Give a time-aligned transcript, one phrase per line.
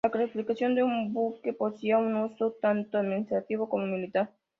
[0.03, 4.31] La clasificación de un buques poseía un uso tanto administrativo como militar.